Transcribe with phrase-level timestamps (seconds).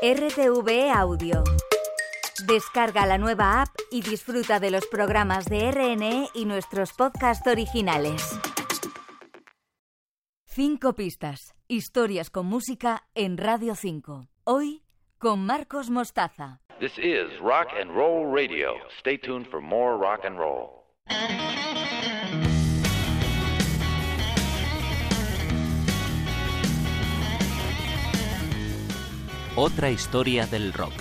[0.00, 1.42] RTV Audio.
[2.46, 8.38] Descarga la nueva app y disfruta de los programas de RNE y nuestros podcasts originales.
[10.44, 11.56] Cinco pistas.
[11.66, 14.28] Historias con música en Radio 5.
[14.44, 14.84] Hoy
[15.18, 16.60] con Marcos Mostaza.
[16.78, 18.74] This is Rock and Roll Radio.
[19.00, 20.84] Stay tuned for more rock and roll.
[29.60, 30.92] Otra historia del rock.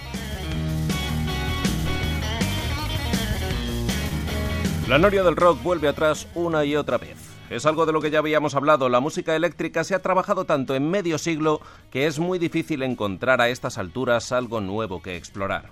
[4.88, 7.18] La noria del rock vuelve atrás una y otra vez.
[7.52, 8.90] Es algo de lo que ya habíamos hablado.
[8.90, 13.42] La música eléctrica se ha trabajado tanto en medio siglo que es muy difícil encontrar
[13.42, 15.70] a estas alturas algo nuevo que explorar.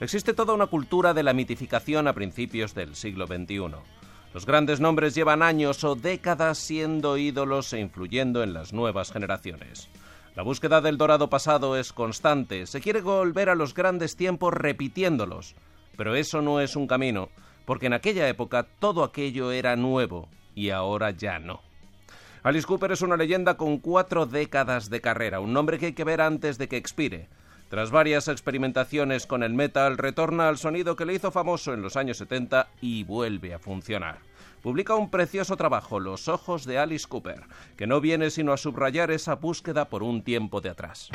[0.00, 3.76] Existe toda una cultura de la mitificación a principios del siglo XXI.
[4.34, 9.88] Los grandes nombres llevan años o décadas siendo ídolos e influyendo en las nuevas generaciones.
[10.38, 15.56] La búsqueda del dorado pasado es constante, se quiere volver a los grandes tiempos repitiéndolos,
[15.96, 17.28] pero eso no es un camino,
[17.64, 21.60] porque en aquella época todo aquello era nuevo y ahora ya no.
[22.44, 26.04] Alice Cooper es una leyenda con cuatro décadas de carrera, un nombre que hay que
[26.04, 27.26] ver antes de que expire.
[27.68, 31.96] Tras varias experimentaciones con el metal, retorna al sonido que le hizo famoso en los
[31.96, 34.27] años 70 y vuelve a funcionar.
[34.62, 37.42] Publica un precioso trabajo, Los ojos de Alice Cooper,
[37.76, 41.10] que no viene sino a subrayar esa búsqueda por un tiempo de atrás.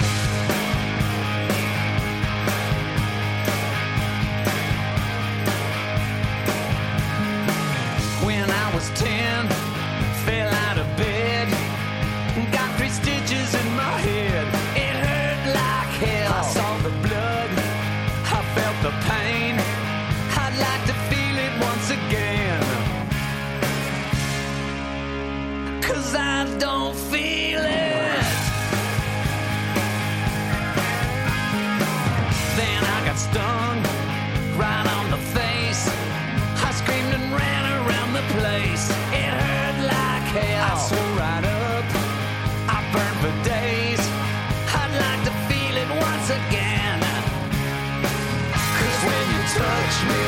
[49.94, 50.26] Touch me,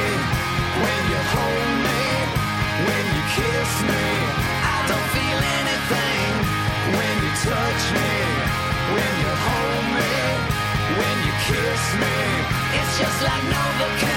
[0.83, 2.03] when you hold me,
[2.87, 4.05] when you kiss me,
[4.73, 6.31] I don't feel anything.
[6.97, 8.13] When you touch me,
[8.95, 10.15] when you hold me,
[10.99, 12.15] when you kiss me,
[12.79, 14.14] it's just like Novocaine.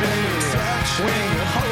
[0.00, 0.14] me.
[0.52, 1.69] Touch me.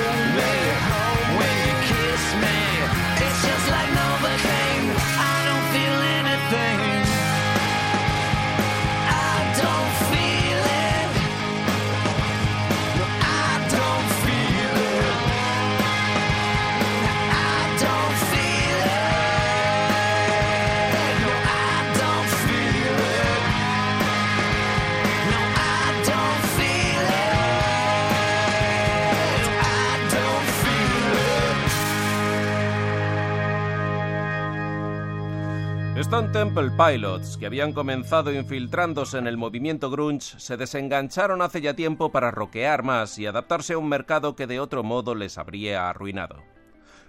[36.08, 41.74] Stone Temple Pilots, que habían comenzado infiltrándose en el movimiento grunge, se desengancharon hace ya
[41.74, 45.90] tiempo para rockear más y adaptarse a un mercado que de otro modo les habría
[45.90, 46.42] arruinado.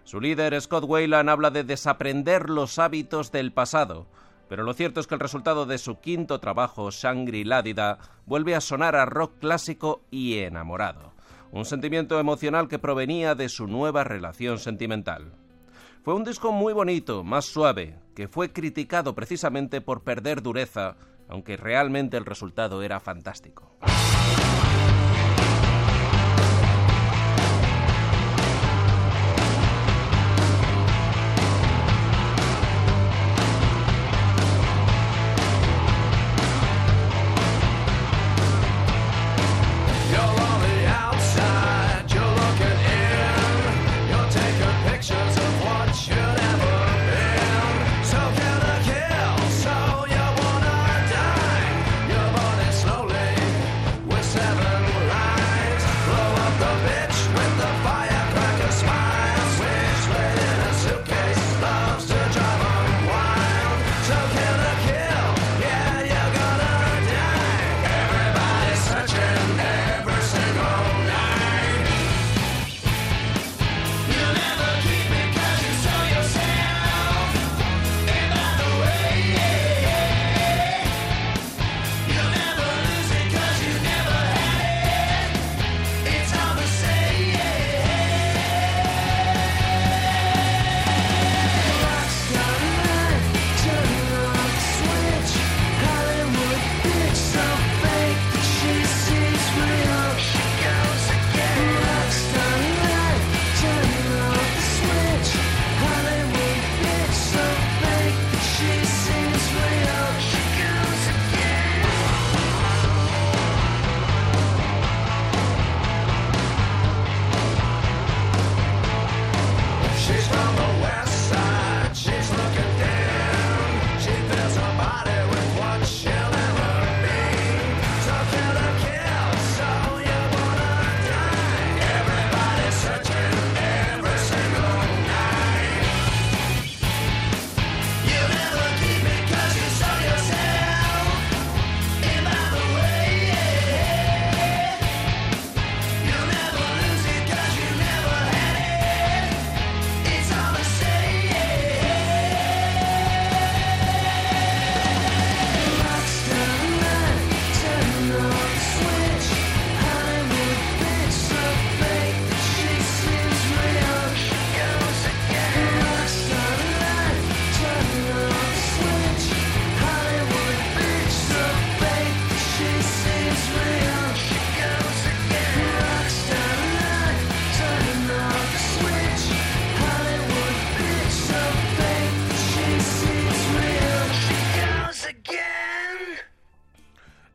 [0.03, 4.05] Su líder, Scott Wayland, habla de desaprender los hábitos del pasado,
[4.49, 8.59] pero lo cierto es que el resultado de su quinto trabajo, Shangri-La Dida, vuelve a
[8.59, 11.13] sonar a rock clásico y enamorado,
[11.53, 15.31] un sentimiento emocional que provenía de su nueva relación sentimental.
[16.01, 20.95] Fue un disco muy bonito, más suave, que fue criticado precisamente por perder dureza,
[21.27, 23.75] aunque realmente el resultado era fantástico.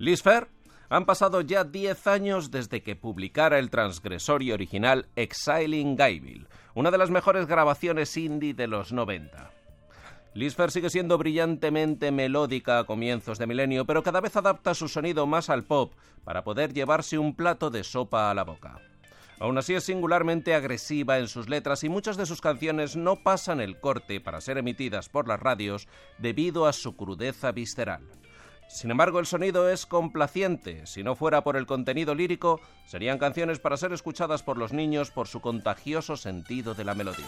[0.05, 0.49] Lisfer,
[0.91, 6.99] han pasado ya 10 años desde que publicara el transgresorio original Exiling Guyville, una de
[6.99, 9.51] las mejores grabaciones indie de los 90.
[10.35, 15.27] Lisfer sigue siendo brillantemente melódica a comienzos de milenio, pero cada vez adapta su sonido
[15.27, 18.79] más al pop para poder llevarse un plato de sopa a la boca.
[19.41, 23.59] Aún así es singularmente agresiva en sus letras y muchas de sus canciones no pasan
[23.59, 28.03] el corte para ser emitidas por las radios debido a su crudeza visceral.
[28.69, 30.87] Sin embargo, el sonido es complaciente.
[30.87, 35.11] Si no fuera por el contenido lírico, serían canciones para ser escuchadas por los niños
[35.11, 37.27] por su contagioso sentido de la melodía.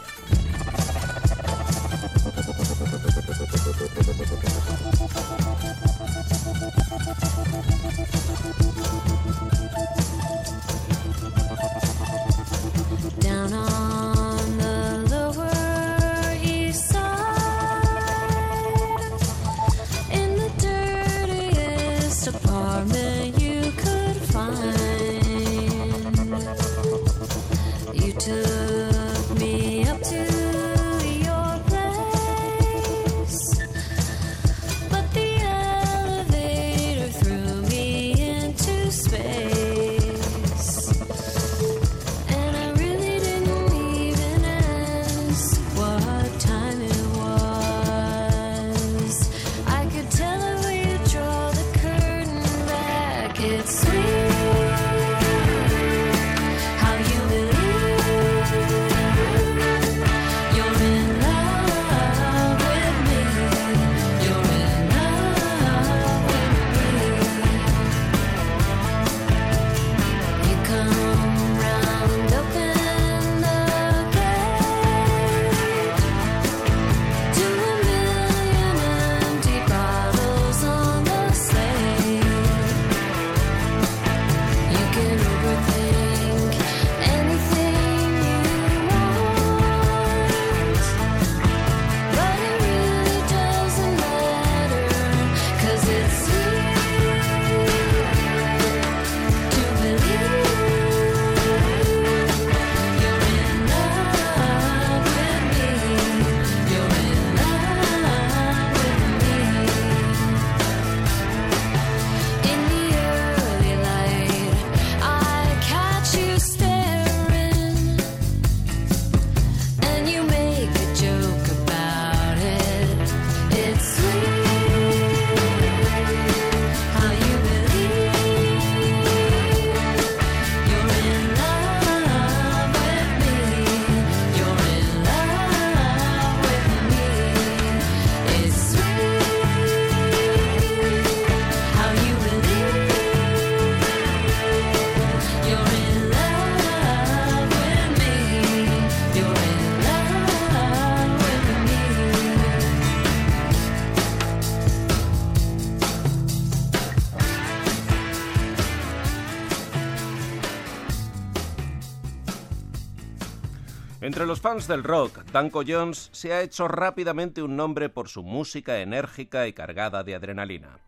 [164.07, 168.23] Entre los fans del rock, Danko Jones se ha hecho rápidamente un nombre por su
[168.23, 170.79] música enérgica y cargada de adrenalina.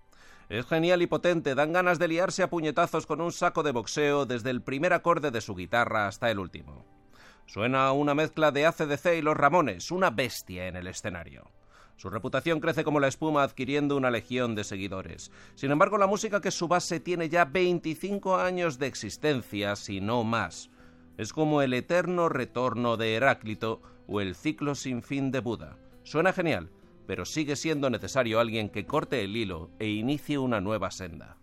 [0.49, 4.25] Es genial y potente, dan ganas de liarse a puñetazos con un saco de boxeo
[4.25, 6.85] desde el primer acorde de su guitarra hasta el último.
[7.47, 11.51] Suena una mezcla de ACDC y los Ramones, una bestia en el escenario.
[11.97, 15.33] Su reputación crece como la espuma adquiriendo una legión de seguidores.
[15.57, 20.23] Sin embargo, la música que su base tiene ya 25 años de existencia, si no
[20.23, 20.71] más.
[21.19, 25.77] Es como el eterno retorno de Heráclito o el ciclo sin fin de Buda.
[26.05, 26.71] Suena genial,
[27.09, 31.37] pero sigue siendo necesario alguien que corte el hilo e inicie una nueva senda.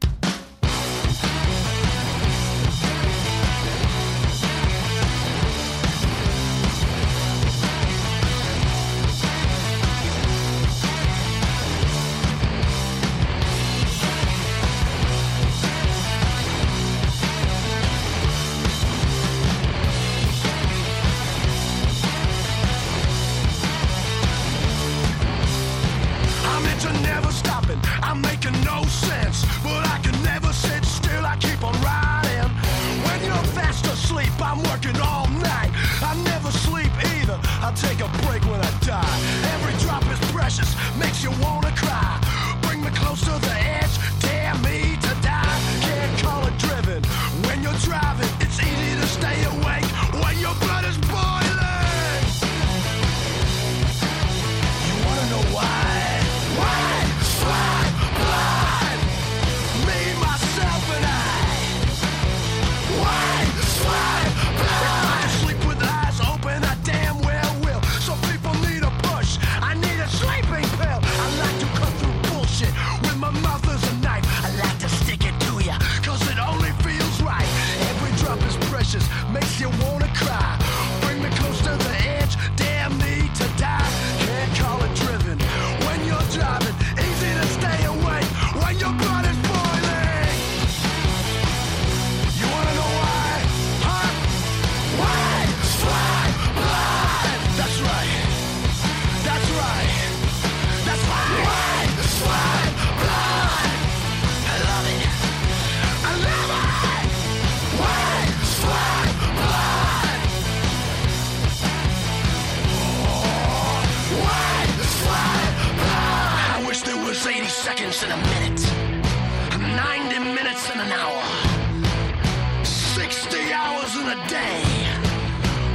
[124.08, 124.64] A day.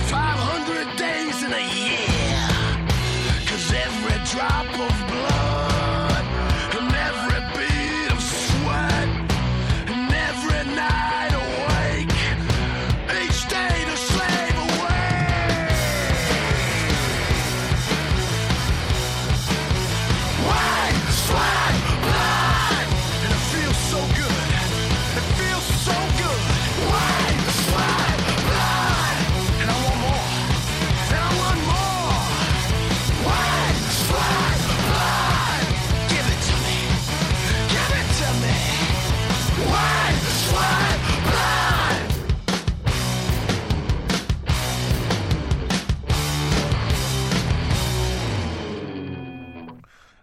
[0.06, 2.38] 500 days in a year.
[3.46, 5.29] Cause every drop of blood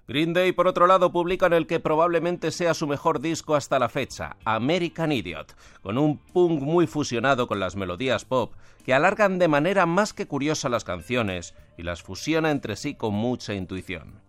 [0.08, 3.90] Green Day, por otro lado, publican el que probablemente sea su mejor disco hasta la
[3.90, 8.54] fecha, American Idiot, con un punk muy fusionado con las melodías pop,
[8.86, 13.16] que alargan de manera más que curiosa las canciones y las fusiona entre sí con
[13.16, 14.22] mucha intuición.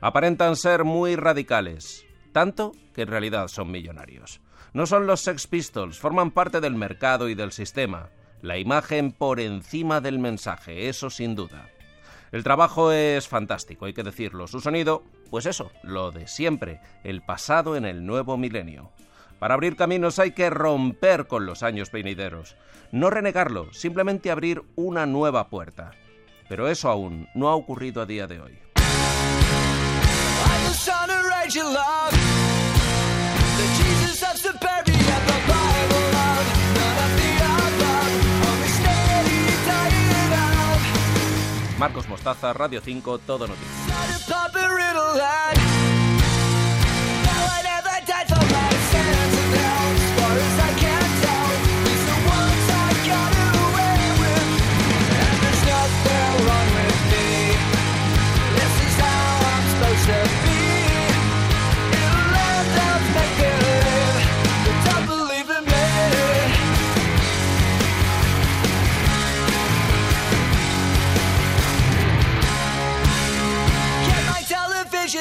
[0.00, 4.40] Aparentan ser muy radicales, tanto que en realidad son millonarios.
[4.72, 8.08] No son los Sex Pistols, forman parte del mercado y del sistema.
[8.42, 11.68] La imagen por encima del mensaje, eso sin duda.
[12.32, 14.46] El trabajo es fantástico, hay que decirlo.
[14.46, 18.92] Su sonido, pues eso, lo de siempre, el pasado en el nuevo milenio.
[19.40, 22.56] Para abrir caminos hay que romper con los años peinideros.
[22.92, 25.92] No renegarlo, simplemente abrir una nueva puerta.
[26.48, 28.58] Pero eso aún no ha ocurrido a día de hoy.
[41.80, 44.20] Marcos Mostaza, Radio 5, Todo Noticias.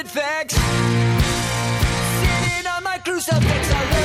[0.10, 0.56] crucifix.
[2.16, 3.99] Sitting on my crucifix.